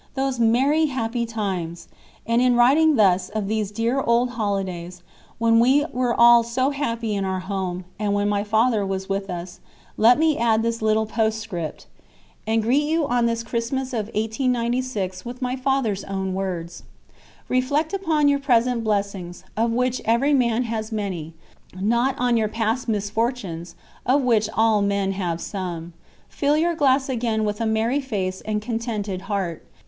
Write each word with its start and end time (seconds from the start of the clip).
Those 0.15 0.39
merry, 0.39 0.87
happy 0.87 1.27
times! 1.27 1.87
And 2.25 2.41
in 2.41 2.55
writing 2.55 2.95
thus 2.95 3.29
of 3.29 3.47
these 3.47 3.69
dear 3.69 3.99
old 4.01 4.31
holidays, 4.31 5.03
when 5.37 5.59
we 5.59 5.85
were 5.93 6.19
all 6.19 6.41
so 6.41 6.71
happy 6.71 7.13
in 7.15 7.23
our 7.23 7.41
home, 7.41 7.85
and 7.99 8.15
when 8.15 8.27
my 8.27 8.43
father 8.43 8.83
was 8.83 9.07
with 9.07 9.29
us, 9.29 9.59
let 9.97 10.17
me 10.17 10.39
add 10.39 10.63
this 10.63 10.81
little 10.81 11.05
postscript, 11.05 11.85
and 12.47 12.63
greet 12.63 12.85
you 12.89 13.05
on 13.05 13.27
this 13.27 13.43
Christmas 13.43 13.93
of 13.93 14.07
1896, 14.15 15.23
with 15.23 15.39
my 15.39 15.55
father's 15.55 16.03
own 16.05 16.33
words: 16.33 16.81
"Reflect 17.47 17.93
upon 17.93 18.27
your 18.27 18.39
present 18.39 18.83
blessings—of 18.83 19.71
which 19.71 20.01
every 20.03 20.33
man 20.33 20.63
has 20.63 20.91
many—not 20.91 22.15
on 22.17 22.37
your 22.37 22.49
past 22.49 22.87
misfortunes, 22.89 23.75
of 24.07 24.23
which 24.23 24.49
all 24.55 24.81
men 24.81 25.11
have 25.11 25.39
some. 25.39 25.93
Fill 26.27 26.57
your 26.57 26.73
glass 26.73 27.07
again 27.07 27.45
with 27.45 27.61
a 27.61 27.67
merry 27.67 27.99
face 28.01 28.41
and 28.41 28.63
contented 28.63 29.21
heart. 29.29 29.63